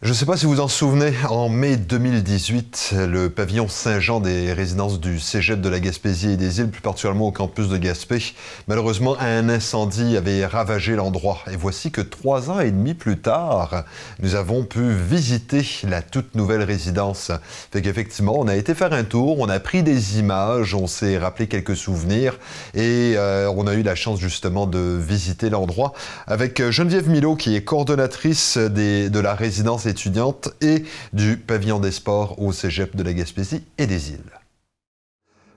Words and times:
Je 0.00 0.10
ne 0.10 0.14
sais 0.14 0.26
pas 0.26 0.36
si 0.36 0.46
vous 0.46 0.52
vous 0.52 0.60
en 0.60 0.68
souvenez, 0.68 1.12
en 1.28 1.48
mai 1.48 1.76
2018, 1.76 2.94
le 3.08 3.30
pavillon 3.30 3.66
Saint-Jean 3.66 4.20
des 4.20 4.52
résidences 4.52 5.00
du 5.00 5.18
Cégep 5.18 5.60
de 5.60 5.68
la 5.68 5.80
Gaspésie 5.80 6.30
et 6.30 6.36
des 6.36 6.60
îles, 6.60 6.68
plus 6.68 6.80
particulièrement 6.80 7.26
au 7.26 7.32
campus 7.32 7.68
de 7.68 7.76
Gaspé, 7.78 8.22
malheureusement, 8.68 9.16
un 9.18 9.48
incendie 9.48 10.16
avait 10.16 10.46
ravagé 10.46 10.94
l'endroit. 10.94 11.40
Et 11.50 11.56
voici 11.56 11.90
que 11.90 12.00
trois 12.00 12.48
ans 12.48 12.60
et 12.60 12.70
demi 12.70 12.94
plus 12.94 13.18
tard, 13.18 13.82
nous 14.20 14.36
avons 14.36 14.62
pu 14.62 14.88
visiter 14.92 15.66
la 15.82 16.00
toute 16.00 16.36
nouvelle 16.36 16.62
résidence. 16.62 17.32
Fait 17.72 17.82
qu'effectivement, 17.82 18.38
on 18.38 18.46
a 18.46 18.54
été 18.54 18.76
faire 18.76 18.92
un 18.92 19.02
tour, 19.02 19.40
on 19.40 19.48
a 19.48 19.58
pris 19.58 19.82
des 19.82 20.20
images, 20.20 20.76
on 20.76 20.86
s'est 20.86 21.18
rappelé 21.18 21.48
quelques 21.48 21.76
souvenirs 21.76 22.38
et 22.72 23.14
euh, 23.16 23.50
on 23.50 23.66
a 23.66 23.74
eu 23.74 23.82
la 23.82 23.96
chance 23.96 24.20
justement 24.20 24.68
de 24.68 24.78
visiter 24.78 25.50
l'endroit 25.50 25.92
avec 26.28 26.70
Geneviève 26.70 27.08
Milo, 27.08 27.34
qui 27.34 27.56
est 27.56 27.64
coordonnatrice 27.64 28.58
de 28.58 29.18
la 29.18 29.34
résidence 29.34 29.87
étudiante 29.88 30.50
et 30.60 30.84
du 31.12 31.36
pavillon 31.36 31.80
des 31.80 31.90
sports 31.90 32.40
au 32.40 32.52
Cégep 32.52 32.94
de 32.94 33.02
la 33.02 33.12
Gaspésie 33.12 33.62
et 33.78 33.86
des 33.86 34.10
îles. 34.10 34.32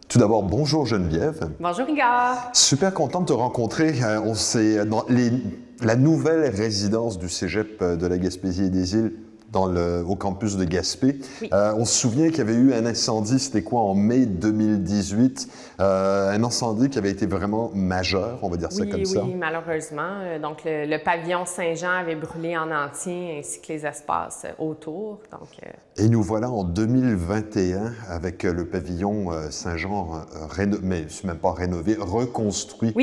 Tout 0.08 0.20
d'abord, 0.20 0.44
bonjour 0.44 0.86
Geneviève. 0.86 1.52
Bonjour 1.60 1.88
Igor. 1.88 2.50
Super 2.54 2.94
content 2.94 3.22
de 3.22 3.28
te 3.28 3.34
rencontrer. 3.34 4.04
Euh, 4.04 4.20
on 4.22 4.36
s'est 4.36 4.86
dans 4.86 5.06
les, 5.08 5.32
la 5.82 5.96
nouvelle 5.96 6.54
résidence 6.54 7.18
du 7.18 7.30
Cégep 7.30 7.82
de 7.82 8.08
la 8.08 8.18
Gaspésie 8.18 8.66
et 8.66 8.70
des 8.70 8.96
îles 8.96 9.14
dans 9.52 9.66
le, 9.66 10.04
au 10.08 10.16
campus 10.16 10.56
de 10.56 10.64
Gaspé. 10.64 11.20
Euh, 11.52 11.74
on 11.78 11.86
se 11.86 12.00
souvient 12.00 12.30
qu'il 12.30 12.38
y 12.38 12.42
avait 12.42 12.54
eu 12.54 12.74
un 12.74 12.86
incendie, 12.86 13.40
c'était 13.40 13.64
quoi, 13.64 13.82
en 13.82 13.96
mai 13.96 14.26
2018, 14.26 15.48
euh, 15.80 16.32
un 16.32 16.44
incendie 16.44 16.90
qui 16.90 16.98
avait 16.98 17.12
été 17.12 17.26
vraiment 17.26 17.72
majeur, 17.74 18.40
on 18.44 18.50
va 18.50 18.58
dire 18.58 18.72
ça 18.72 18.86
comme 18.86 19.06
ça. 19.06 19.24
Oui, 19.24 19.36
malheureusement. 19.36 20.20
Euh, 20.22 20.40
donc, 20.40 20.62
le, 20.66 20.98
pavillon 21.04 21.46
Saint-Jean 21.46 21.92
avait 21.92 22.16
brûlé 22.16 22.58
en 22.58 22.72
entier, 22.72 23.40
ainsi 23.40 23.60
que 23.60 23.74
les 23.74 23.86
espaces 23.86 24.46
autour. 24.58 25.20
Donc, 25.32 25.50
Et 25.98 26.08
nous 26.08 26.24
voilà 26.24 26.50
en 26.50 26.64
2021 26.64 27.94
avec 28.10 28.44
le 28.44 28.66
pavillon 28.66 29.32
Saint-Jean, 29.50 30.26
mais 30.82 31.06
même 31.24 31.38
pas 31.38 31.54
rénové, 31.54 31.98
reconstruit 32.00 32.94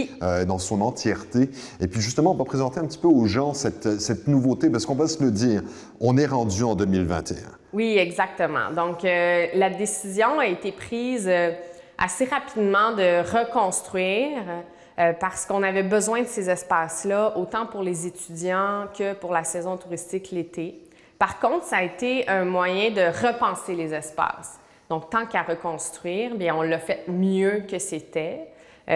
dans 0.46 0.58
son 0.58 0.80
entièreté. 0.80 1.50
Et 1.80 1.88
puis 1.88 2.00
justement, 2.00 2.32
on 2.32 2.36
va 2.36 2.44
présenter 2.44 2.80
un 2.80 2.84
petit 2.84 2.98
peu 2.98 3.08
aux 3.08 3.26
gens 3.26 3.52
cette, 3.52 4.00
cette 4.00 4.28
nouveauté, 4.28 4.70
parce 4.70 4.86
qu'on 4.86 4.94
va 4.94 5.08
se 5.08 5.22
le 5.22 5.30
dire, 5.30 5.62
on 6.00 6.16
est 6.16 6.32
en 6.32 6.74
2021. 6.74 7.36
Oui, 7.72 7.98
exactement. 7.98 8.70
Donc, 8.74 9.04
euh, 9.04 9.46
la 9.54 9.70
décision 9.70 10.38
a 10.38 10.46
été 10.46 10.72
prise 10.72 11.28
euh, 11.28 11.52
assez 11.98 12.24
rapidement 12.24 12.92
de 12.92 13.20
reconstruire 13.20 14.38
euh, 14.98 15.12
parce 15.20 15.44
qu'on 15.44 15.62
avait 15.62 15.82
besoin 15.82 16.22
de 16.22 16.26
ces 16.26 16.48
espaces-là, 16.48 17.36
autant 17.36 17.66
pour 17.66 17.82
les 17.82 18.06
étudiants 18.06 18.86
que 18.96 19.12
pour 19.14 19.32
la 19.32 19.44
saison 19.44 19.76
touristique 19.76 20.30
l'été. 20.30 20.82
Par 21.19 21.41
contre, 21.41 21.64
ça 21.64 21.78
a 21.78 21.82
été 21.82 22.28
un 22.28 22.44
moyen 22.44 22.91
de 22.91 23.26
repenser 23.26 23.74
les 23.74 23.92
espaces. 23.92 24.58
Donc, 24.88 25.10
tant 25.10 25.26
qu'à 25.26 25.42
reconstruire, 25.42 26.34
bien, 26.36 26.54
on 26.54 26.62
l'a 26.62 26.78
fait 26.78 27.04
mieux 27.08 27.64
que 27.69 27.78
c'était. 27.78 28.48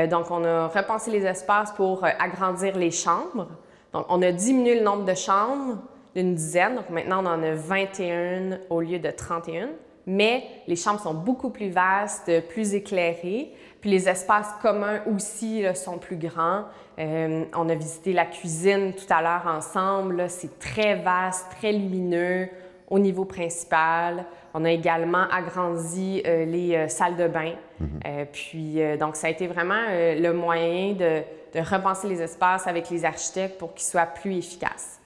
donc, 0.08 0.30
on 0.30 0.42
a 0.44 0.68
repensé 0.68 1.10
les 1.10 1.26
espaces 1.26 1.72
pour 1.72 2.04
agrandir 2.04 2.78
les 2.78 2.92
chambres. 2.92 3.48
Donc, 3.92 4.06
on 4.08 4.22
a 4.22 4.32
diminué 4.32 4.78
le 4.78 4.84
nombre 4.84 5.04
de 5.04 5.14
chambres, 5.14 5.78
d'une 6.14 6.34
dizaine. 6.34 6.76
Donc 6.76 6.90
maintenant, 6.90 7.22
on 7.22 7.26
en 7.26 7.42
a 7.42 7.54
21 7.54 8.58
au 8.70 8.80
lieu 8.80 8.98
de 8.98 9.10
31. 9.10 9.68
Mais 10.06 10.44
les 10.66 10.76
chambres 10.76 11.00
sont 11.00 11.14
beaucoup 11.14 11.50
plus 11.50 11.70
vastes, 11.70 12.30
plus 12.48 12.74
éclairées. 12.74 13.52
Puis 13.80 13.90
les 13.90 14.08
espaces 14.08 14.50
communs 14.60 15.00
aussi 15.06 15.64
sont 15.74 15.98
plus 15.98 16.16
grands. 16.16 16.64
Euh, 16.98 17.44
on 17.56 17.68
a 17.68 17.74
visité 17.74 18.12
la 18.12 18.26
cuisine 18.26 18.92
tout 18.92 19.12
à 19.12 19.22
l'heure 19.22 19.46
ensemble. 19.46 20.28
C'est 20.28 20.58
très 20.58 20.96
vaste, 20.96 21.46
très 21.58 21.72
lumineux 21.72 22.48
au 22.88 22.98
niveau 22.98 23.24
principal. 23.24 24.24
On 24.54 24.64
a 24.64 24.70
également 24.70 25.24
agrandi 25.30 26.22
euh, 26.26 26.44
les 26.44 26.74
euh, 26.74 26.88
salles 26.88 27.16
de 27.16 27.26
bain. 27.26 27.52
Mm-hmm. 27.80 28.26
puis, 28.32 28.78
donc, 28.98 29.16
ça 29.16 29.26
a 29.26 29.30
été 29.30 29.48
vraiment 29.48 29.86
le 29.90 30.30
moyen 30.30 30.92
de, 30.92 31.22
de 31.52 31.60
repenser 31.60 32.06
les 32.06 32.22
espaces 32.22 32.66
avec 32.68 32.90
les 32.90 33.04
architectes 33.04 33.58
pour 33.58 33.74
qu'ils 33.74 33.88
soient 33.88 34.06
plus 34.06 34.36
efficaces. 34.36 35.01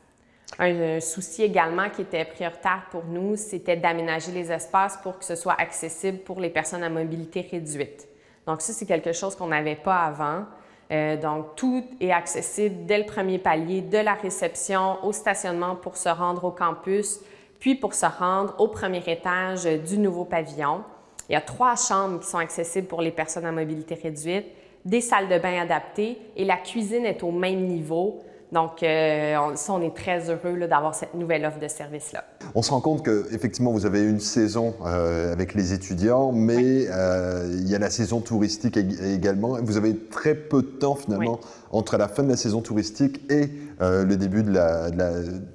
Un, 0.59 1.01
souci 1.01 1.43
également 1.43 1.91
qui 1.91 2.03
était 2.03 2.25
prioritaire 2.25 2.87
pour 2.91 3.05
nous, 3.05 3.37
c'était 3.37 3.77
d'aménager 3.77 4.33
les 4.33 4.51
espaces 4.51 4.99
pour 5.03 5.19
que 5.19 5.25
ce 5.25 5.35
soit 5.35 5.55
accessible 5.59 6.19
pour 6.19 6.41
les 6.41 6.49
personnes 6.49 6.83
à 6.83 6.89
mobilité 6.89 7.47
réduite. 7.51 8.09
Donc 8.47 8.63
ça, 8.63 8.73
c'est 8.73 8.87
quelque 8.87 9.13
chose 9.13 9.37
qu'on 9.37 9.49
n'avait 9.49 9.77
pas 9.77 9.99
avant. 9.99 10.45
Euh, 10.93 11.17
donc 11.17 11.57
tout 11.57 11.85
est 12.01 12.13
accessible 12.13 12.87
dès 12.87 12.99
le 12.99 13.05
premier 13.05 13.39
palier, 13.39 13.83
de 13.83 13.99
la 13.99 14.15
réception 14.15 15.05
au 15.05 15.13
stationnement 15.13 15.75
pour 15.75 15.97
se 15.97 16.09
rendre 16.09 16.45
au 16.45 16.53
campus, 16.53 17.21
puis 17.59 17.75
pour 17.75 17.93
se 17.93 18.07
rendre 18.07 18.55
au 18.59 18.69
premier 18.69 19.03
étage 19.07 19.65
du 19.65 19.99
nouveau 19.99 20.25
pavillon. 20.25 20.85
Il 21.29 21.33
y 21.33 21.37
a 21.37 21.41
trois 21.41 21.75
chambres 21.75 22.21
qui 22.21 22.29
sont 22.29 22.39
accessibles 22.39 22.87
pour 22.87 23.03
les 23.03 23.11
personnes 23.11 23.47
à 23.47 23.53
mobilité 23.53 23.95
réduite, 23.95 24.47
des 24.85 25.01
salles 25.01 25.29
de 25.29 25.39
bain 25.39 25.61
adaptées 25.61 26.19
et 26.37 26.45
la 26.45 26.57
cuisine 26.57 27.05
est 27.05 27.23
au 27.25 27.33
même 27.33 27.67
niveau. 27.67 28.23
Donc, 28.57 28.83
euh, 28.83 29.37
on, 29.37 29.73
on 29.75 29.83
est 29.83 29.95
très 29.95 30.31
heureux 30.31 30.67
d'avoir 30.67 30.95
cette 30.95 31.13
nouvelle 31.13 31.45
offre 31.45 31.59
de 31.59 31.69
service-là. 31.69 32.25
On 32.55 32.63
se 32.63 32.71
rend 32.71 32.81
compte 32.81 33.05
qu'effectivement, 33.05 33.71
vous 33.71 33.85
avez 33.85 34.01
une 34.01 34.19
saison 34.19 34.75
euh, 34.87 35.31
avec 35.31 35.53
les 35.53 35.75
étudiants, 35.75 36.33
mais 36.33 36.87
euh, 36.91 37.51
il 37.53 37.69
y 37.69 37.75
a 37.75 37.79
la 37.79 37.91
saison 37.91 38.23
touristique 38.23 38.79
également. 38.79 39.59
Vous 39.63 39.77
avez 39.77 39.95
très 39.95 40.35
peu 40.35 40.63
de 40.63 40.69
temps 40.69 40.95
finalement 40.95 41.39
entre 41.71 41.99
la 41.99 42.09
fin 42.09 42.23
de 42.23 42.31
la 42.31 42.39
saison 42.39 42.63
touristique 42.63 43.31
et 43.31 43.51
le 43.79 44.15
début 44.15 44.43
de 44.43 44.53
la, 44.53 44.89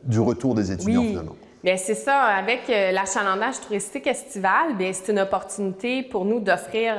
du 0.03 0.19
retour 0.19 0.53
des 0.53 0.71
étudiants 0.71 1.01
finalement. 1.01 1.35
Bien, 1.63 1.77
c'est 1.77 1.95
ça. 1.95 2.21
Avec 2.21 2.67
l'achalandage 2.67 3.61
touristique 3.61 4.05
estival, 4.05 4.77
bien, 4.77 4.91
c'est 4.93 5.11
une 5.11 5.21
opportunité 5.21 6.03
pour 6.03 6.25
nous 6.25 6.39
d'offrir 6.39 6.93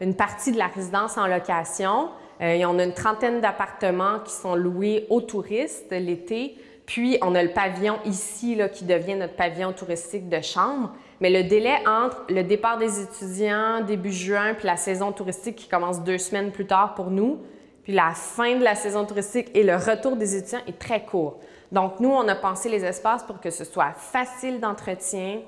une 0.00 0.14
partie 0.14 0.50
de 0.50 0.58
la 0.58 0.66
résidence 0.66 1.16
en 1.16 1.28
location 1.28 2.08
euh, 2.40 2.62
on 2.66 2.78
a 2.78 2.84
une 2.84 2.92
trentaine 2.92 3.40
d'appartements 3.40 4.20
qui 4.20 4.32
sont 4.32 4.54
loués 4.54 5.06
aux 5.10 5.20
touristes 5.20 5.90
l'été. 5.90 6.56
Puis, 6.84 7.18
on 7.22 7.34
a 7.34 7.42
le 7.42 7.50
pavillon 7.50 7.98
ici 8.04 8.54
là, 8.54 8.68
qui 8.68 8.84
devient 8.84 9.16
notre 9.16 9.34
pavillon 9.34 9.72
touristique 9.72 10.28
de 10.28 10.40
chambre. 10.40 10.92
Mais 11.20 11.30
le 11.30 11.48
délai 11.48 11.76
entre 11.86 12.24
le 12.28 12.42
départ 12.42 12.78
des 12.78 13.00
étudiants 13.00 13.80
début 13.80 14.12
juin 14.12 14.54
puis 14.54 14.66
la 14.66 14.76
saison 14.76 15.12
touristique 15.12 15.56
qui 15.56 15.68
commence 15.68 16.02
deux 16.04 16.18
semaines 16.18 16.52
plus 16.52 16.66
tard 16.66 16.94
pour 16.94 17.10
nous, 17.10 17.40
puis 17.82 17.92
la 17.94 18.12
fin 18.12 18.56
de 18.56 18.62
la 18.62 18.74
saison 18.74 19.04
touristique 19.06 19.50
et 19.54 19.62
le 19.62 19.76
retour 19.76 20.16
des 20.16 20.36
étudiants 20.36 20.60
est 20.68 20.78
très 20.78 21.04
court. 21.04 21.40
Donc, 21.72 21.98
nous, 22.00 22.10
on 22.10 22.28
a 22.28 22.34
pensé 22.34 22.68
les 22.68 22.84
espaces 22.84 23.24
pour 23.24 23.40
que 23.40 23.50
ce 23.50 23.64
soit 23.64 23.92
facile 23.96 24.60
d'entretien. 24.60 25.40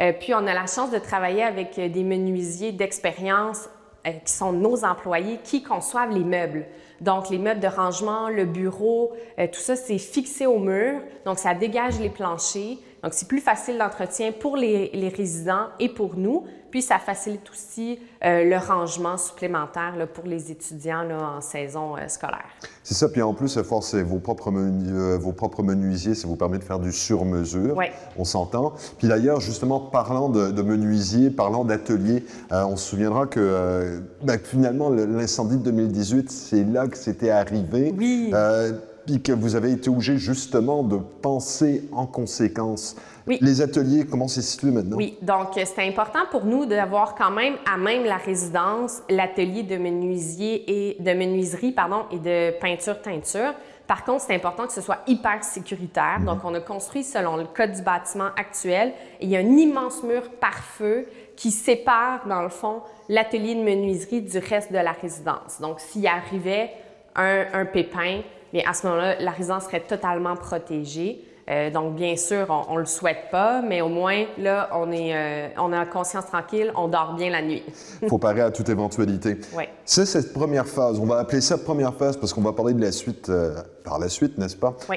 Euh, 0.00 0.12
puis, 0.12 0.34
on 0.34 0.46
a 0.46 0.54
la 0.54 0.66
chance 0.66 0.90
de 0.90 0.98
travailler 0.98 1.44
avec 1.44 1.76
des 1.76 2.02
menuisiers 2.02 2.72
d'expérience 2.72 3.66
euh, 3.66 3.81
qui 4.04 4.32
sont 4.32 4.52
nos 4.52 4.84
employés, 4.84 5.38
qui 5.44 5.62
conçoivent 5.62 6.10
les 6.10 6.24
meubles. 6.24 6.66
Donc, 7.00 7.30
les 7.30 7.38
meubles 7.38 7.60
de 7.60 7.66
rangement, 7.66 8.28
le 8.28 8.44
bureau, 8.44 9.12
euh, 9.38 9.46
tout 9.46 9.60
ça, 9.60 9.76
c'est 9.76 9.98
fixé 9.98 10.46
au 10.46 10.58
mur. 10.58 11.00
Donc, 11.24 11.38
ça 11.38 11.54
dégage 11.54 11.98
les 12.00 12.10
planchers. 12.10 12.78
Donc, 13.02 13.14
c'est 13.14 13.26
plus 13.26 13.40
facile 13.40 13.78
d'entretien 13.78 14.30
pour 14.30 14.56
les, 14.56 14.90
les, 14.94 15.08
résidents 15.08 15.66
et 15.80 15.88
pour 15.88 16.16
nous. 16.16 16.44
Puis, 16.70 16.82
ça 16.82 16.98
facilite 16.98 17.50
aussi 17.50 17.98
euh, 18.24 18.44
le 18.44 18.56
rangement 18.56 19.16
supplémentaire 19.16 19.96
là, 19.96 20.06
pour 20.06 20.24
les 20.24 20.52
étudiants 20.52 21.02
là, 21.02 21.36
en 21.36 21.40
saison 21.40 21.96
euh, 21.96 22.06
scolaire. 22.06 22.46
C'est 22.84 22.94
ça. 22.94 23.08
Puis, 23.08 23.20
en 23.20 23.34
plus, 23.34 23.58
vos 23.58 24.18
propres, 24.20 24.52
menu, 24.52 25.16
vos 25.18 25.32
propres 25.32 25.64
menuisiers, 25.64 26.14
ça 26.14 26.28
vous 26.28 26.36
permet 26.36 26.58
de 26.58 26.64
faire 26.64 26.78
du 26.78 26.92
sur-mesure. 26.92 27.76
Oui. 27.76 27.86
On 28.16 28.24
s'entend. 28.24 28.74
Puis, 28.98 29.08
d'ailleurs, 29.08 29.40
justement, 29.40 29.80
parlant 29.80 30.28
de, 30.28 30.52
de 30.52 30.62
menuisier, 30.62 31.30
parlant 31.30 31.64
d'atelier, 31.64 32.24
on 32.50 32.76
se 32.76 32.90
souviendra 32.90 33.26
que 33.26 34.00
ben, 34.22 34.38
finalement, 34.38 34.90
l'incendie 34.90 35.56
de 35.56 35.62
2018, 35.62 36.30
c'est 36.30 36.64
là 36.64 36.86
que 36.86 36.96
c'était 36.96 37.30
arrivé. 37.30 37.92
Oui. 37.96 38.32
Euh, 39.02 39.06
puis 39.06 39.22
que 39.22 39.32
vous 39.32 39.54
avez 39.56 39.72
été 39.72 39.90
obligé 39.90 40.16
justement 40.16 40.82
de 40.82 40.96
penser 40.96 41.88
en 41.92 42.06
conséquence. 42.06 42.96
Oui. 43.26 43.38
Les 43.40 43.60
ateliers, 43.60 44.04
comment 44.06 44.28
c'est 44.28 44.42
situé 44.42 44.70
maintenant? 44.70 44.96
Oui, 44.96 45.16
donc 45.22 45.48
c'est 45.54 45.86
important 45.86 46.20
pour 46.30 46.44
nous 46.44 46.66
d'avoir 46.66 47.14
quand 47.14 47.30
même 47.30 47.54
à 47.72 47.76
même 47.76 48.04
la 48.04 48.16
résidence 48.16 49.02
l'atelier 49.08 49.62
de 49.62 49.76
menuisier 49.76 50.64
et 50.66 51.02
de 51.02 51.12
menuiserie 51.12 51.72
pardon, 51.72 52.04
et 52.10 52.18
de 52.18 52.58
peinture-teinture. 52.58 53.54
Par 53.86 54.04
contre, 54.04 54.24
c'est 54.24 54.34
important 54.34 54.66
que 54.66 54.72
ce 54.72 54.80
soit 54.80 55.00
hyper 55.06 55.44
sécuritaire. 55.44 56.20
Mhm. 56.20 56.26
Donc, 56.26 56.38
on 56.44 56.54
a 56.54 56.60
construit 56.60 57.04
selon 57.04 57.36
le 57.36 57.44
code 57.44 57.72
du 57.72 57.82
bâtiment 57.82 58.30
actuel 58.36 58.92
et 59.20 59.24
il 59.24 59.30
y 59.30 59.36
a 59.36 59.40
un 59.40 59.56
immense 59.56 60.02
mur 60.02 60.30
par 60.40 60.54
feu 60.54 61.06
qui 61.36 61.50
sépare, 61.50 62.26
dans 62.26 62.42
le 62.42 62.48
fond, 62.48 62.82
l'atelier 63.08 63.54
de 63.54 63.62
menuiserie 63.62 64.22
du 64.22 64.38
reste 64.38 64.72
de 64.72 64.78
la 64.78 64.92
résidence. 64.92 65.60
Donc, 65.60 65.80
s'il 65.80 66.06
arrivait 66.06 66.70
un, 67.14 67.64
pépin, 67.66 68.22
mais 68.52 68.64
à 68.64 68.74
ce 68.74 68.86
moment-là, 68.86 69.16
la 69.20 69.30
résidence 69.30 69.64
serait 69.64 69.80
totalement 69.80 70.36
protégée. 70.36 71.24
Euh, 71.50 71.70
donc, 71.70 71.96
bien 71.96 72.16
sûr, 72.16 72.46
on 72.68 72.74
ne 72.74 72.80
le 72.80 72.86
souhaite 72.86 73.30
pas, 73.30 73.62
mais 73.62 73.80
au 73.80 73.88
moins, 73.88 74.24
là, 74.38 74.70
on, 74.74 74.92
est, 74.92 75.14
euh, 75.14 75.48
on 75.58 75.72
a 75.72 75.84
conscience 75.86 76.26
tranquille, 76.26 76.72
on 76.76 76.86
dort 76.86 77.14
bien 77.14 77.30
la 77.30 77.42
nuit. 77.42 77.64
Il 78.00 78.08
faut 78.08 78.18
parer 78.18 78.42
à 78.42 78.50
toute 78.50 78.68
éventualité. 78.68 79.38
Oui. 79.56 79.64
C'est 79.84 80.06
cette 80.06 80.32
première 80.32 80.66
phase, 80.66 81.00
on 81.00 81.06
va 81.06 81.18
appeler 81.18 81.40
ça 81.40 81.58
première 81.58 81.94
phase 81.94 82.16
parce 82.16 82.32
qu'on 82.32 82.42
va 82.42 82.52
parler 82.52 82.74
de 82.74 82.80
la 82.80 82.92
suite 82.92 83.28
euh, 83.28 83.56
par 83.84 83.98
la 83.98 84.08
suite, 84.08 84.38
n'est-ce 84.38 84.56
pas? 84.56 84.76
Oui. 84.88 84.96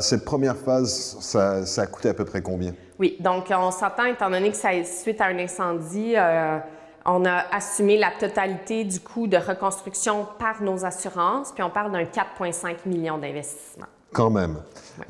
cette 0.00 0.24
première 0.24 0.56
phase, 0.56 1.16
ça, 1.20 1.64
ça, 1.64 1.82
a 1.82 1.86
coûté 1.86 2.08
à 2.08 2.14
peu 2.14 2.24
près 2.24 2.42
combien? 2.42 2.74
Oui, 2.98 3.16
donc 3.20 3.44
on 3.50 3.70
s'entend, 3.70 4.06
étant 4.06 4.30
donné 4.30 4.50
que 4.50 4.56
ça 4.56 4.74
est 4.74 4.84
suite 4.84 5.20
à 5.20 5.26
un 5.26 5.38
incendie, 5.38 6.16
on 7.06 7.24
a 7.24 7.44
assumé 7.52 7.98
la 7.98 8.10
totalité 8.18 8.84
du 8.84 9.00
coût 9.00 9.26
de 9.26 9.36
reconstruction 9.36 10.26
par 10.38 10.62
nos 10.62 10.84
assurances, 10.84 11.52
puis 11.52 11.62
on 11.62 11.70
parle 11.70 11.92
d'un 11.92 12.04
4,5 12.04 12.76
millions 12.86 13.18
d'investissements. 13.18 13.86
Quand 14.12 14.30
même. 14.30 14.56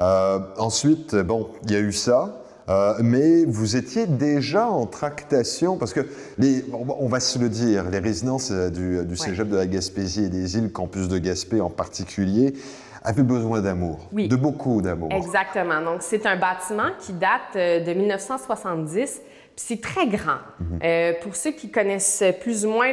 Euh, 0.00 0.40
ensuite, 0.58 1.14
bon, 1.14 1.50
il 1.64 1.72
y 1.72 1.76
a 1.76 1.80
eu 1.80 1.92
ça. 1.92 2.40
Euh, 2.70 2.94
mais 3.00 3.44
vous 3.44 3.76
étiez 3.76 4.06
déjà 4.06 4.68
en 4.68 4.86
tractation, 4.86 5.76
parce 5.76 5.92
que, 5.92 6.00
les, 6.38 6.64
on 6.72 7.08
va 7.08 7.20
se 7.20 7.38
le 7.38 7.50
dire, 7.50 7.90
les 7.90 7.98
résidences 7.98 8.50
euh, 8.50 8.70
du, 8.70 9.04
du 9.04 9.16
Cégep 9.18 9.50
de 9.50 9.56
la 9.56 9.66
Gaspésie 9.66 10.24
et 10.24 10.28
des 10.30 10.56
îles, 10.56 10.72
campus 10.72 11.08
de 11.08 11.18
Gaspé 11.18 11.60
en 11.60 11.68
particulier, 11.68 12.54
avaient 13.02 13.22
besoin 13.22 13.60
d'amour, 13.60 14.08
oui. 14.12 14.28
de 14.28 14.36
beaucoup 14.36 14.80
d'amour. 14.80 15.10
Exactement. 15.12 15.82
Donc, 15.82 16.00
c'est 16.00 16.24
un 16.24 16.36
bâtiment 16.36 16.88
qui 16.98 17.12
date 17.12 17.54
de 17.54 17.92
1970 17.92 19.20
c'est 19.56 19.80
très 19.80 20.06
grand. 20.06 20.38
Mhm. 20.60 20.78
euh, 20.82 21.12
pour 21.22 21.36
ceux 21.36 21.52
qui 21.52 21.70
connaissent 21.70 22.24
plus 22.40 22.66
ou 22.66 22.70
moins, 22.70 22.90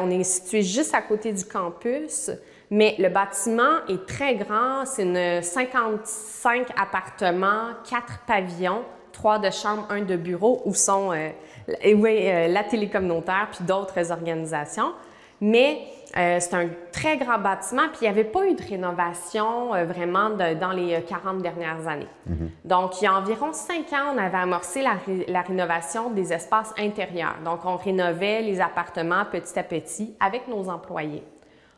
on 0.00 0.10
est 0.10 0.24
situé 0.24 0.62
juste 0.62 0.94
à 0.94 1.02
côté 1.02 1.32
du 1.32 1.44
campus, 1.44 2.30
mais 2.70 2.94
le 2.98 3.08
bâtiment 3.08 3.84
est 3.88 4.06
très 4.06 4.36
grand. 4.36 4.84
C'est 4.84 5.02
une 5.02 5.42
55 5.42 6.68
appartements, 6.80 7.70
4 7.88 8.20
pavillons, 8.26 8.82
3 9.12 9.38
de 9.38 9.50
chambre, 9.50 9.86
1 9.90 10.02
de 10.02 10.16
bureau, 10.16 10.62
où 10.64 10.74
sont 10.74 11.12
euh, 11.12 11.94
oui, 11.94 12.28
euh, 12.28 12.48
la 12.48 12.64
télé 12.64 12.88
communautaire 12.88 13.48
puis 13.52 13.64
d'autres 13.64 14.10
organisations. 14.10 14.92
Mais 15.40 15.78
euh, 16.16 16.38
c'est 16.38 16.54
un 16.54 16.68
très 16.92 17.16
grand 17.16 17.38
bâtiment, 17.38 17.88
puis 17.88 18.00
il 18.02 18.04
n'y 18.04 18.08
avait 18.08 18.24
pas 18.24 18.46
eu 18.46 18.54
de 18.54 18.62
rénovation 18.62 19.74
euh, 19.74 19.84
vraiment 19.84 20.30
dans 20.30 20.70
les 20.70 21.02
40 21.02 21.38
euh, 21.38 21.40
dernières 21.40 21.88
années. 21.88 22.06
Mhm. 22.26 22.50
Donc, 22.64 23.00
il 23.00 23.04
y 23.04 23.06
a 23.08 23.14
environ 23.14 23.52
cinq 23.52 23.92
ans, 23.92 24.14
on 24.14 24.18
avait 24.18 24.38
amorcé 24.38 24.82
la, 24.82 24.94
la, 25.26 25.42
rénovation 25.42 26.10
des 26.10 26.32
espaces 26.32 26.72
intérieurs. 26.78 27.36
Donc, 27.44 27.64
on 27.64 27.76
rénovait 27.76 28.42
les 28.42 28.60
appartements 28.60 29.24
petit 29.24 29.58
à 29.58 29.64
petit 29.64 30.14
avec 30.20 30.46
nos 30.46 30.68
employés. 30.68 31.24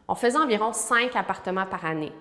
On 0.06 0.14
faisait 0.14 0.38
environ 0.38 0.72
cinq 0.74 1.16
appartements 1.16 1.66
par 1.66 1.86
année. 1.86 2.12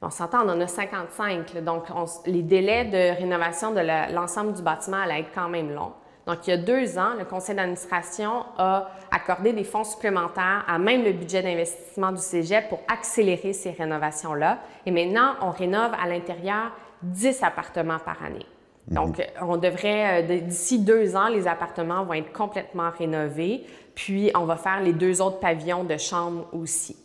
On 0.00 0.08
s'entend, 0.08 0.46
on 0.46 0.48
en 0.48 0.60
a 0.62 0.66
55, 0.66 1.58
donc 1.62 1.84
les 2.24 2.42
délais 2.42 2.86
de 2.86 3.18
rénovation 3.18 3.72
de 3.72 4.14
l'ensemble 4.14 4.54
du 4.54 4.62
bâtiment 4.62 4.96
allaient 4.96 5.20
être 5.20 5.32
quand 5.34 5.50
même 5.50 5.74
longs. 5.74 5.92
Donc, 6.26 6.46
il 6.46 6.50
y 6.50 6.52
a 6.52 6.56
deux 6.56 6.98
ans, 6.98 7.14
le 7.18 7.24
conseil 7.24 7.56
d'administration 7.56 8.44
a 8.58 8.90
accordé 9.10 9.52
des 9.52 9.64
fonds 9.64 9.84
supplémentaires 9.84 10.64
à 10.68 10.78
même 10.78 11.02
le 11.02 11.12
budget 11.12 11.42
d'investissement 11.42 12.12
du 12.12 12.20
Cégep 12.20 12.68
pour 12.68 12.80
accélérer 12.88 13.52
ces 13.52 13.70
rénovations-là. 13.70 14.58
Et 14.86 14.90
maintenant, 14.90 15.34
on 15.40 15.50
rénove 15.50 15.92
à 16.00 16.06
l'intérieur 16.06 16.72
10 17.02 17.42
appartements 17.42 17.98
par 17.98 18.22
année. 18.22 18.46
Mhm. 18.88 18.94
Donc, 18.94 19.22
on 19.40 19.56
devrait, 19.56 20.22
euh, 20.22 20.40
d'ici 20.40 20.78
deux 20.78 21.16
ans, 21.16 21.28
les 21.28 21.48
appartements 21.48 22.04
vont 22.04 22.14
être 22.14 22.32
complètement 22.32 22.90
rénovés, 22.90 23.64
puis 23.94 24.30
on 24.34 24.44
va 24.44 24.56
faire 24.56 24.80
les 24.80 24.92
deux 24.92 25.20
autres 25.20 25.40
pavillons 25.40 25.84
de 25.84 25.96
chambre 25.96 26.46
aussi. 26.52 26.96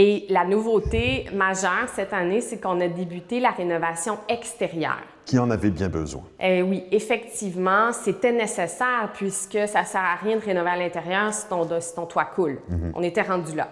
Et 0.00 0.26
la 0.28 0.44
nouveauté 0.44 1.26
majeure 1.34 1.88
cette 1.92 2.12
année, 2.12 2.40
c'est 2.40 2.60
qu'on 2.60 2.80
a 2.80 2.86
débuté 2.86 3.40
la 3.40 3.50
rénovation 3.50 4.16
extérieure. 4.28 5.02
Qui 5.24 5.40
en 5.40 5.50
avait 5.50 5.70
bien 5.70 5.88
besoin. 5.88 6.22
Eh 6.38 6.62
oui, 6.62 6.84
effectivement, 6.92 7.90
c'était 7.92 8.30
nécessaire 8.30 9.10
puisque 9.12 9.58
ça 9.66 9.80
ne 9.80 9.86
sert 9.86 10.00
à 10.00 10.14
rien 10.14 10.36
de 10.36 10.40
rénover 10.40 10.70
à 10.70 10.76
l'intérieur 10.76 11.34
si 11.34 11.48
ton, 11.48 11.66
ton 11.66 12.06
toit 12.06 12.26
coule. 12.26 12.60
Mhm. 12.68 12.92
On 12.94 13.02
était 13.02 13.22
rendu 13.22 13.56
là. 13.56 13.70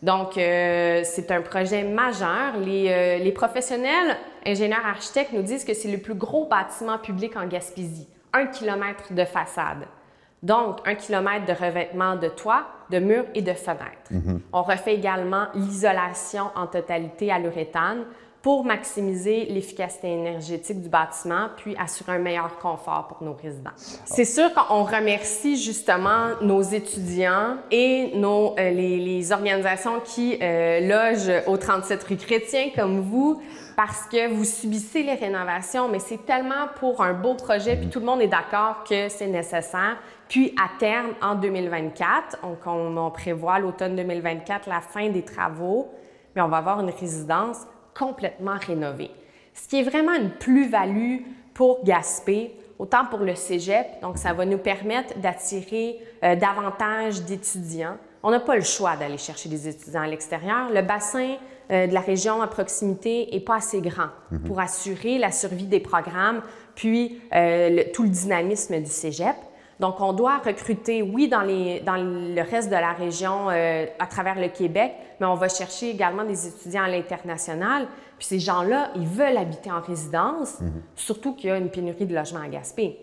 Donc, 0.00 0.38
euh, 0.38 1.00
c'est 1.02 1.32
un 1.32 1.40
projet 1.40 1.82
majeur. 1.82 2.56
Les, 2.64 2.88
euh, 2.90 3.18
les, 3.18 3.32
professionnels, 3.32 4.16
ingénieurs, 4.46 4.86
architectes 4.86 5.32
nous 5.32 5.42
disent 5.42 5.64
que 5.64 5.74
c'est 5.74 5.90
le 5.90 5.98
plus 5.98 6.14
gros 6.14 6.46
bâtiment 6.46 6.98
public 6.98 7.36
en 7.36 7.48
Gaspésie. 7.48 8.06
Un 8.32 8.46
kilomètre 8.46 9.12
de 9.12 9.24
façade. 9.24 9.88
Donc, 10.40 10.78
un 10.86 10.94
kilomètre 10.94 11.46
de 11.46 11.52
revêtement 11.52 12.14
de 12.14 12.28
toit, 12.28 12.64
de 12.94 12.98
murs 12.98 13.26
et 13.34 13.42
de 13.42 13.52
fenêtres. 13.52 14.10
Mhm. 14.10 14.40
On 14.52 14.62
refait 14.62 14.94
également 14.94 15.46
l'isolation 15.54 16.44
en 16.54 16.66
totalité 16.66 17.30
à 17.32 17.38
l'uréthane 17.38 18.04
pour 18.44 18.62
maximiser 18.62 19.46
l'efficacité 19.46 20.08
énergétique 20.08 20.82
du 20.82 20.90
bâtiment, 20.90 21.48
puis 21.56 21.74
assurer 21.78 22.12
un 22.12 22.18
meilleur 22.18 22.58
confort 22.58 23.08
pour 23.08 23.22
nos 23.26 23.32
résidents. 23.32 23.70
C'est 24.04 24.26
sûr 24.26 24.52
qu'on 24.52 24.84
remercie 24.84 25.56
justement 25.56 26.32
nos 26.42 26.60
étudiants 26.60 27.56
et 27.70 28.12
nos, 28.14 28.54
euh, 28.58 28.70
les, 28.70 28.98
les, 28.98 29.32
organisations 29.32 29.98
qui 30.04 30.36
euh, 30.42 30.80
logent 30.80 31.42
au 31.46 31.56
37 31.56 32.04
rue 32.04 32.18
Chrétien, 32.18 32.68
comme 32.76 33.00
vous, 33.00 33.40
parce 33.76 34.04
que 34.12 34.28
vous 34.28 34.44
subissez 34.44 35.02
les 35.02 35.14
rénovations, 35.14 35.88
mais 35.88 35.98
c'est 35.98 36.26
tellement 36.26 36.68
pour 36.78 37.02
un 37.02 37.14
beau 37.14 37.36
projet, 37.36 37.76
puis 37.76 37.88
tout 37.88 38.00
le 38.00 38.06
monde 38.06 38.20
est 38.20 38.28
d'accord 38.28 38.84
que 38.86 39.08
c'est 39.08 39.26
nécessaire. 39.26 39.96
Puis 40.28 40.54
à 40.62 40.68
terme, 40.78 41.14
en 41.22 41.34
2024, 41.34 42.40
on, 42.42 42.96
on, 42.98 43.10
prévoit 43.10 43.58
l'automne 43.58 43.96
2024 43.96 44.68
la 44.68 44.82
fin 44.82 45.08
des 45.08 45.22
travaux, 45.22 45.88
mais 46.36 46.42
on 46.42 46.48
va 46.48 46.58
avoir 46.58 46.80
une 46.80 46.90
résidence 46.90 47.56
complètement 47.96 48.56
rénovée. 48.58 49.10
Ce 49.54 49.68
qui 49.68 49.80
est 49.80 49.82
vraiment 49.82 50.14
une 50.14 50.30
plus-value 50.30 51.18
pour 51.54 51.84
Gaspé, 51.84 52.54
autant 52.78 53.04
pour 53.06 53.20
le 53.20 53.34
cégep, 53.34 53.86
donc 54.02 54.18
ça 54.18 54.32
va 54.32 54.44
nous 54.44 54.58
permettre 54.58 55.18
d'attirer 55.18 55.98
euh, 56.22 56.34
davantage 56.34 57.22
d'étudiants. 57.22 57.96
On 58.22 58.30
n'a 58.30 58.40
pas 58.40 58.56
le 58.56 58.62
choix 58.62 58.96
d'aller 58.96 59.18
chercher 59.18 59.48
des 59.48 59.68
étudiants 59.68 60.02
à 60.02 60.08
l'extérieur. 60.08 60.70
Le 60.72 60.82
bassin 60.82 61.36
euh, 61.70 61.86
de 61.86 61.94
la 61.94 62.00
région 62.00 62.42
à 62.42 62.48
proximité 62.48 63.28
n'est 63.32 63.40
pas 63.40 63.56
assez 63.56 63.80
grand 63.80 64.08
mhm. 64.30 64.40
pour 64.40 64.60
assurer 64.60 65.18
la 65.18 65.30
survie 65.30 65.66
des 65.66 65.80
programmes, 65.80 66.42
puis 66.74 67.20
euh, 67.34 67.84
tout 67.92 68.02
le 68.02 68.08
dynamisme 68.08 68.80
du 68.80 68.90
cégep. 68.90 69.36
Donc, 69.80 70.00
on 70.00 70.12
doit 70.12 70.38
recruter, 70.38 71.02
oui, 71.02 71.28
dans, 71.28 71.42
les, 71.42 71.80
dans 71.80 71.96
le 71.96 72.40
reste 72.42 72.68
de 72.68 72.74
la 72.74 72.92
région 72.92 73.50
euh, 73.50 73.86
à 73.98 74.06
travers 74.06 74.38
le 74.38 74.48
Québec, 74.48 74.92
mais 75.20 75.26
on 75.26 75.34
va 75.34 75.48
chercher 75.48 75.90
également 75.90 76.24
des 76.24 76.46
étudiants 76.46 76.84
à 76.84 76.88
l'international. 76.88 77.86
Puis 78.18 78.26
ces 78.28 78.38
gens-là, 78.38 78.90
ils 78.94 79.06
veulent 79.06 79.36
habiter 79.36 79.70
en 79.70 79.80
résidence, 79.80 80.60
mhm. 80.60 80.82
surtout 80.94 81.34
qu'il 81.34 81.50
y 81.50 81.52
a 81.52 81.56
une 81.56 81.70
pénurie 81.70 82.06
de 82.06 82.14
logements 82.14 82.42
à 82.42 82.48
Gaspé. 82.48 82.98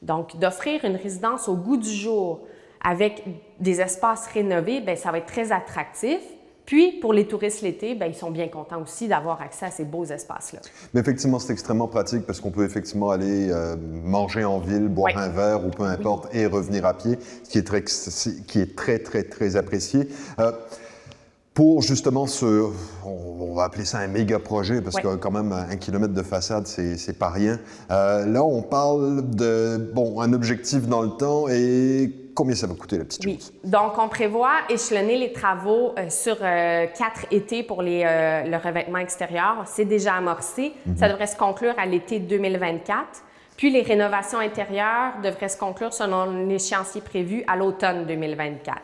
Donc, 0.00 0.36
d'offrir 0.38 0.84
une 0.84 0.96
résidence 0.96 1.48
au 1.48 1.54
goût 1.54 1.76
du 1.76 1.90
jour 1.90 2.40
avec 2.84 3.24
des 3.60 3.80
espaces 3.80 4.26
rénovés, 4.28 4.80
bien, 4.80 4.96
ça 4.96 5.12
va 5.12 5.18
être 5.18 5.26
très 5.26 5.52
attractif. 5.52 6.20
Puis, 6.66 6.92
pour 7.00 7.12
les 7.12 7.26
touristes 7.26 7.62
l'été, 7.62 7.94
ben, 7.94 8.06
ils 8.06 8.14
sont 8.14 8.30
bien 8.30 8.48
contents 8.48 8.80
aussi 8.80 9.08
d'avoir 9.08 9.40
accès 9.40 9.66
à 9.66 9.70
ces 9.70 9.84
beaux 9.84 10.04
espaces-là. 10.04 10.60
Mais 10.94 11.00
effectivement, 11.00 11.38
c'est 11.38 11.52
extrêmement 11.52 11.88
pratique 11.88 12.24
parce 12.24 12.40
qu'on 12.40 12.50
peut 12.50 12.64
effectivement 12.64 13.10
aller 13.10 13.50
euh, 13.50 13.76
manger 14.04 14.44
en 14.44 14.58
ville, 14.58 14.88
boire 14.88 15.16
un 15.16 15.28
verre 15.28 15.66
ou 15.66 15.70
peu 15.70 15.84
importe 15.84 16.34
et 16.34 16.46
revenir 16.46 16.86
à 16.86 16.94
pied, 16.94 17.18
ce 17.44 17.50
qui 17.50 17.58
est 17.58 17.66
très, 17.66 17.82
qui 17.82 18.60
est 18.60 18.76
très, 18.76 18.98
très, 19.00 19.24
très 19.24 19.56
apprécié. 19.56 20.08
Euh, 20.38 20.52
pour 21.54 21.82
justement 21.82 22.26
ce, 22.26 22.70
on, 23.04 23.54
va 23.54 23.64
appeler 23.64 23.84
ça 23.84 23.98
un 23.98 24.06
méga 24.06 24.38
projet 24.38 24.80
parce 24.80 24.96
que 24.96 25.16
quand 25.16 25.30
même 25.30 25.52
un 25.52 25.76
kilomètre 25.76 26.14
de 26.14 26.22
façade, 26.22 26.66
c'est 26.66 27.18
pas 27.18 27.28
rien. 27.28 27.58
Euh, 27.90 28.24
là, 28.24 28.42
on 28.42 28.62
parle 28.62 29.28
de 29.30 29.76
bon 29.76 30.20
un 30.22 30.32
objectif 30.32 30.88
dans 30.88 31.02
le 31.02 31.10
temps 31.10 31.48
et 31.48 32.10
combien 32.34 32.54
ça 32.54 32.66
va 32.66 32.74
coûter 32.74 32.96
la 32.96 33.04
petite 33.04 33.26
oui. 33.26 33.38
Donc, 33.64 33.98
on 33.98 34.08
prévoit 34.08 34.54
échelonner 34.70 35.18
les 35.18 35.32
travaux 35.34 35.92
euh, 35.98 36.08
sur 36.08 36.38
euh, 36.40 36.86
quatre 36.96 37.26
étés 37.30 37.62
pour 37.62 37.82
les, 37.82 38.02
le 38.02 38.56
revêtement 38.56 38.98
extérieur. 38.98 39.64
C'est 39.66 39.84
déjà 39.84 40.14
amorcé. 40.14 40.72
Mhm. 40.86 40.96
Ça 40.96 41.08
devrait 41.10 41.26
se 41.26 41.36
conclure 41.36 41.74
à 41.76 41.84
l'été 41.84 42.18
2024. 42.18 43.04
Puis 43.58 43.70
les 43.70 43.82
rénovations 43.82 44.38
intérieures 44.38 45.12
devraient 45.22 45.50
se 45.50 45.58
conclure 45.58 45.92
selon 45.92 46.46
l'échéancier 46.46 47.02
prévu 47.02 47.44
à 47.46 47.56
l'automne 47.56 48.06
2024. 48.06 48.80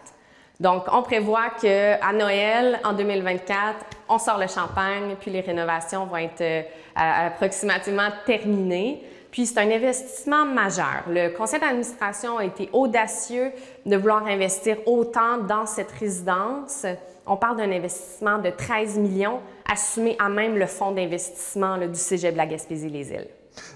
Donc, 0.60 0.84
on 0.92 1.02
prévoit 1.02 1.50
qu'à 1.60 2.12
Noël, 2.12 2.80
en 2.84 2.92
2024, 2.92 3.76
on 4.08 4.18
sort 4.18 4.38
le 4.38 4.48
champagne, 4.48 5.14
puis 5.20 5.30
les 5.30 5.40
rénovations 5.40 6.06
vont 6.06 6.16
être 6.16 6.40
euh, 6.40 6.62
approximativement 6.96 8.08
terminées. 8.26 9.02
Puis 9.30 9.46
c'est 9.46 9.60
un 9.60 9.70
investissement 9.70 10.46
majeur. 10.46 11.04
Le 11.08 11.28
conseil 11.28 11.60
d'administration 11.60 12.38
a 12.38 12.44
été 12.44 12.68
audacieux 12.72 13.52
de 13.84 13.96
vouloir 13.96 14.26
investir 14.26 14.78
autant 14.86 15.38
dans 15.38 15.66
cette 15.66 15.92
résidence. 15.92 16.86
On 17.26 17.36
parle 17.36 17.58
d'un 17.58 17.70
investissement 17.70 18.38
de 18.38 18.50
13 18.50 18.98
millions 18.98 19.40
assumé 19.70 20.16
à 20.18 20.28
même 20.28 20.56
le 20.56 20.66
fonds 20.66 20.92
d'investissement 20.92 21.76
du 21.76 21.94
Cégep 21.94 22.32
de 22.32 22.38
la 22.38 22.46
Gaspésie-les-Îles. 22.46 23.28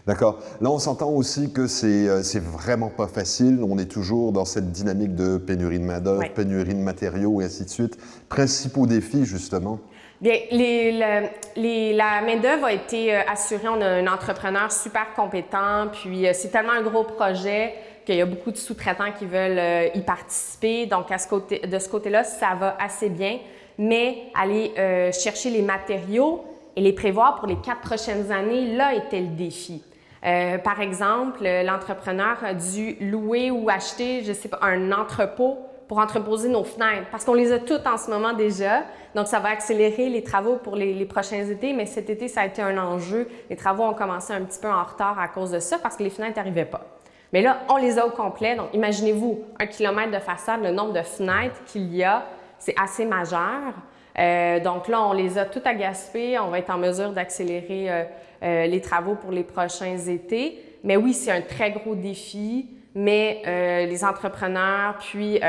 D'accord. 0.06 0.40
Là, 0.60 0.70
on 0.70 0.78
s'entend 0.78 1.10
aussi 1.10 1.52
que 1.52 1.66
c'est 1.66 2.08
euh, 2.08 2.22
vraiment 2.40 2.88
pas 2.88 3.06
facile. 3.06 3.60
On 3.62 3.78
est 3.78 3.90
toujours 3.90 4.32
dans 4.32 4.44
cette 4.44 4.72
dynamique 4.72 5.14
de 5.14 5.36
pénurie 5.36 5.78
de 5.78 5.84
main-d'œuvre, 5.84 6.24
pénurie 6.34 6.74
de 6.74 6.80
matériaux 6.80 7.40
et 7.40 7.44
ainsi 7.44 7.64
de 7.64 7.70
suite. 7.70 7.96
Principaux 8.28 8.86
défis, 8.86 9.24
justement? 9.24 9.78
Bien, 10.20 10.34
la 10.52 12.22
main-d'œuvre 12.22 12.66
a 12.66 12.72
été 12.72 13.14
assurée. 13.14 13.68
On 13.68 13.80
a 13.80 13.86
un 13.86 14.06
entrepreneur 14.06 14.70
super 14.70 15.14
compétent, 15.14 15.88
puis 15.92 16.26
c'est 16.32 16.48
tellement 16.48 16.72
un 16.72 16.82
gros 16.82 17.04
projet 17.04 17.74
qu'il 18.04 18.16
y 18.16 18.20
a 18.20 18.26
beaucoup 18.26 18.50
de 18.50 18.56
sous-traitants 18.56 19.12
qui 19.18 19.26
veulent 19.26 19.90
y 19.94 20.00
participer. 20.00 20.86
Donc, 20.86 21.10
à 21.10 21.18
ce 21.18 21.28
côté, 21.28 21.60
de 21.60 21.78
ce 21.78 21.88
côté-là, 21.88 22.24
ça 22.24 22.54
va 22.58 22.76
assez 22.80 23.08
bien. 23.08 23.38
Mais 23.78 24.24
aller 24.40 24.72
chercher 25.12 25.50
les 25.50 25.62
matériaux 25.62 26.44
et 26.76 26.80
les 26.80 26.92
prévoir 26.92 27.36
pour 27.36 27.46
les 27.46 27.56
quatre 27.56 27.80
prochaines 27.80 28.30
années, 28.32 28.74
là 28.74 28.94
était 28.94 29.20
le 29.20 29.28
défi. 29.28 29.82
Euh, 30.24 30.58
par 30.58 30.80
exemple, 30.80 31.42
l'entrepreneur 31.64 32.38
a 32.44 32.54
dû 32.54 32.96
louer 33.00 33.50
ou 33.50 33.68
acheter, 33.68 34.22
je 34.22 34.30
ne 34.30 34.34
sais 34.34 34.48
pas, 34.48 34.60
un 34.62 34.92
entrepôt 34.92 35.58
pour 35.88 35.98
entreposer 35.98 36.48
nos 36.48 36.64
fenêtres, 36.64 37.08
parce 37.10 37.24
qu'on 37.24 37.34
les 37.34 37.52
a 37.52 37.58
toutes 37.58 37.86
en 37.86 37.98
ce 37.98 38.08
moment 38.08 38.32
déjà. 38.32 38.84
Donc, 39.14 39.26
ça 39.26 39.40
va 39.40 39.50
accélérer 39.50 40.08
les 40.08 40.22
travaux 40.22 40.56
pour 40.56 40.74
les, 40.74 41.04
prochains 41.04 41.44
étés, 41.44 41.74
mais 41.74 41.84
cet 41.84 42.08
été, 42.08 42.28
ça 42.28 42.42
a 42.42 42.46
été 42.46 42.62
un 42.62 42.78
enjeu. 42.78 43.28
Les 43.50 43.56
travaux 43.56 43.82
ont 43.82 43.92
commencé 43.92 44.32
un 44.32 44.42
petit 44.42 44.58
peu 44.58 44.68
en 44.68 44.84
retard 44.84 45.18
à 45.18 45.28
cause 45.28 45.50
de 45.50 45.58
ça, 45.58 45.78
parce 45.78 45.96
que 45.96 46.02
les 46.02 46.08
fenêtres 46.08 46.36
n'arrivaient 46.36 46.64
pas. 46.64 46.86
Mais 47.32 47.42
là, 47.42 47.60
on 47.68 47.76
les 47.76 47.98
a 47.98 48.06
au 48.06 48.10
complet. 48.10 48.56
Donc, 48.56 48.68
imaginez-vous, 48.72 49.44
un 49.60 49.66
kilomètre 49.66 50.12
de 50.12 50.18
façade, 50.18 50.62
le 50.62 50.70
nombre 50.70 50.92
de 50.92 51.02
fenêtres 51.02 51.62
qu'il 51.66 51.94
y 51.94 52.04
a, 52.04 52.24
c'est 52.58 52.74
assez 52.80 53.04
majeur. 53.04 53.74
Euh, 54.18 54.60
donc 54.60 54.88
là, 54.88 55.02
on 55.02 55.12
les 55.12 55.38
a 55.38 55.44
toutes 55.44 55.66
à 55.66 55.74
Gaspé. 55.74 56.38
On 56.38 56.48
va 56.48 56.58
être 56.58 56.70
en 56.70 56.78
mesure 56.78 57.12
d'accélérer 57.12 57.90
euh, 57.90 58.04
euh, 58.42 58.66
les 58.66 58.80
travaux 58.80 59.14
pour 59.14 59.30
les 59.30 59.44
prochains 59.44 59.96
étés. 59.96 60.62
Mais 60.84 60.96
oui, 60.96 61.14
c'est 61.14 61.30
un 61.30 61.42
très 61.42 61.70
gros 61.70 61.94
défi. 61.94 62.68
Mais 62.94 63.86
les 63.88 64.04
entrepreneurs, 64.04 64.98
puis 64.98 65.40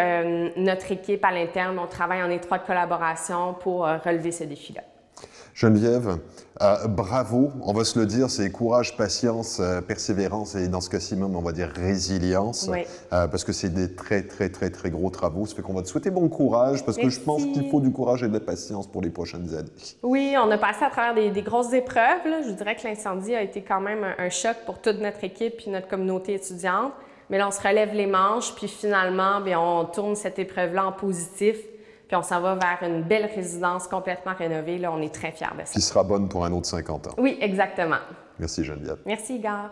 notre 0.55 0.93
équipe 0.93 1.25
à 1.25 1.31
l'interne, 1.33 1.77
on 1.77 1.87
travaille 1.87 2.23
en 2.23 2.29
étroite 2.29 2.65
collaboration 2.65 3.53
pour 3.55 3.79
relever 3.81 4.31
ce 4.31 4.45
défi-là. 4.45 4.81
Geneviève, 5.53 6.17
euh, 6.61 6.87
bravo, 6.87 7.51
on 7.61 7.73
va 7.73 7.83
se 7.83 7.99
le 7.99 8.07
dire, 8.07 8.29
c'est 8.29 8.49
courage, 8.51 8.97
patience, 8.97 9.59
euh, 9.59 9.81
persévérance 9.81 10.55
et 10.55 10.67
dans 10.67 10.81
ce 10.81 10.89
cas-ci 10.89 11.15
même, 11.15 11.35
on 11.35 11.41
va 11.41 11.51
dire 11.51 11.69
résilience, 11.75 12.69
euh, 12.69 13.27
parce 13.27 13.43
que 13.43 13.51
c'est 13.53 13.69
des 13.69 13.93
très, 13.93 14.23
très, 14.23 14.49
très, 14.49 14.71
très 14.71 14.89
gros 14.89 15.11
travaux. 15.11 15.45
Ça 15.45 15.55
fait 15.55 15.61
qu'on 15.61 15.73
va 15.73 15.83
te 15.83 15.87
souhaiter 15.87 16.09
bon 16.09 16.27
courage, 16.27 16.83
parce 16.83 16.97
que 16.97 17.09
je 17.09 17.19
pense 17.19 17.43
qu'il 17.43 17.69
faut 17.69 17.81
du 17.81 17.91
courage 17.91 18.23
et 18.23 18.27
de 18.27 18.33
la 18.33 18.39
patience 18.39 18.87
pour 18.87 19.03
les 19.03 19.11
prochaines 19.11 19.53
années. 19.53 19.69
Oui, 20.01 20.35
on 20.43 20.49
a 20.49 20.57
passé 20.57 20.85
à 20.85 20.89
travers 20.89 21.31
des, 21.31 21.41
grosses 21.43 21.73
épreuves. 21.73 22.21
Je 22.47 22.51
dirais 22.51 22.75
que 22.75 22.87
l'incendie 22.87 23.35
a 23.35 23.43
été 23.43 23.61
quand 23.61 23.81
même 23.81 24.03
un, 24.17 24.29
choc 24.29 24.55
pour 24.65 24.79
toute 24.79 24.99
notre 24.99 25.23
équipe 25.23 25.61
et 25.67 25.69
notre 25.69 25.87
communauté 25.87 26.33
étudiante. 26.33 26.93
Mais 27.29 27.37
là, 27.37 27.47
on 27.47 27.51
se 27.51 27.61
relève 27.61 27.93
les 27.93 28.07
manches, 28.07 28.55
puis 28.55 28.67
finalement, 28.67 29.39
bien, 29.39 29.59
on 29.59 29.85
tourne 29.85 30.15
cette 30.15 30.39
épreuve-là 30.39 30.87
en 30.87 30.91
positif 30.91 31.57
puis 32.13 32.19
on 32.19 32.21
s'en 32.21 32.41
va 32.41 32.53
vers 32.53 32.87
une 32.87 33.01
belle 33.01 33.25
résidence 33.25 33.87
complètement 33.87 34.35
rénovée. 34.35 34.77
Là, 34.77 34.91
on 34.91 35.01
est 35.01 35.11
très 35.11 35.31
fiers 35.31 35.47
de 35.57 35.65
ça. 35.65 35.73
Qui 35.73 35.81
sera 35.81 36.03
bonne 36.03 36.29
pour 36.29 36.45
un 36.45 36.51
autre 36.51 36.67
50 36.67 37.07
ans. 37.07 37.15
Oui, 37.17 37.39
exactement. 37.41 37.97
Merci 38.37 38.63
Geneviève. 38.63 38.99
Merci 39.03 39.37
Igor. 39.37 39.71